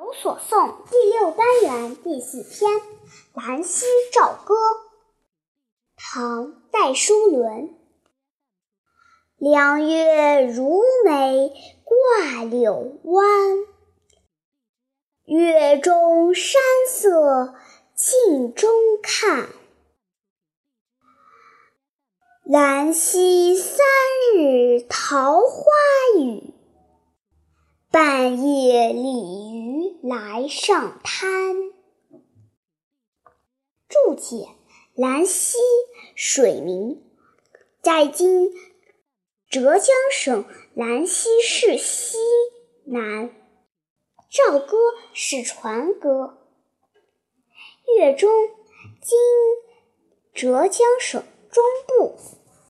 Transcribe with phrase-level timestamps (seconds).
[0.00, 2.70] 有所诵第六单元第四篇
[3.34, 4.54] 《兰溪棹歌》，
[5.94, 7.78] 唐·戴叔伦。
[9.36, 11.52] 两月如眉
[11.84, 13.58] 挂柳湾，
[15.26, 17.54] 月中山色
[17.94, 18.70] 镜中
[19.02, 19.50] 看。
[22.44, 23.84] 兰溪三
[24.34, 25.62] 日桃花
[26.18, 26.54] 雨。
[27.92, 31.72] 半夜鲤鱼来上滩。
[33.88, 34.46] 注解：
[34.94, 35.58] 兰溪，
[36.14, 37.02] 水名，
[37.82, 38.52] 在今
[39.48, 42.16] 浙江省兰溪市西
[42.84, 43.34] 南。
[44.30, 44.76] 棹歌
[45.12, 46.46] 是船歌。
[47.98, 48.30] 粤中，
[49.02, 49.18] 今
[50.32, 52.16] 浙江省中部。